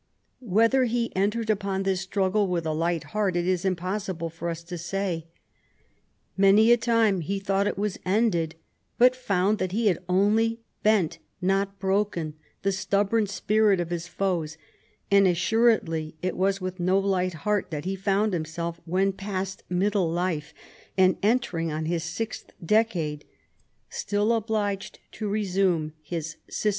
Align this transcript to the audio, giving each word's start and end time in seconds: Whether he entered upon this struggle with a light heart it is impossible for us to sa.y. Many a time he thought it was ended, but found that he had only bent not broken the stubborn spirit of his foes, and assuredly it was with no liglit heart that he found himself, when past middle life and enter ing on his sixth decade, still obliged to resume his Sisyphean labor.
Whether 0.49 0.85
he 0.85 1.15
entered 1.15 1.51
upon 1.51 1.83
this 1.83 2.01
struggle 2.01 2.47
with 2.47 2.65
a 2.65 2.71
light 2.73 3.03
heart 3.13 3.35
it 3.35 3.45
is 3.45 3.63
impossible 3.63 4.31
for 4.31 4.49
us 4.49 4.63
to 4.63 4.75
sa.y. 4.79 5.25
Many 6.35 6.71
a 6.71 6.77
time 6.77 7.21
he 7.21 7.37
thought 7.37 7.67
it 7.67 7.77
was 7.77 7.99
ended, 8.03 8.55
but 8.97 9.15
found 9.15 9.59
that 9.59 9.73
he 9.73 9.89
had 9.89 9.99
only 10.09 10.59
bent 10.81 11.19
not 11.39 11.77
broken 11.77 12.33
the 12.63 12.71
stubborn 12.71 13.27
spirit 13.27 13.79
of 13.79 13.91
his 13.91 14.07
foes, 14.07 14.57
and 15.11 15.27
assuredly 15.27 16.15
it 16.23 16.35
was 16.35 16.59
with 16.59 16.79
no 16.79 16.99
liglit 16.99 17.33
heart 17.33 17.69
that 17.69 17.85
he 17.85 17.95
found 17.95 18.33
himself, 18.33 18.81
when 18.85 19.13
past 19.13 19.61
middle 19.69 20.09
life 20.09 20.51
and 20.97 21.15
enter 21.21 21.59
ing 21.59 21.71
on 21.71 21.85
his 21.85 22.03
sixth 22.03 22.51
decade, 22.65 23.23
still 23.91 24.33
obliged 24.33 24.97
to 25.11 25.27
resume 25.29 25.93
his 26.01 26.37
Sisyphean 26.49 26.65
labor. 26.65 26.69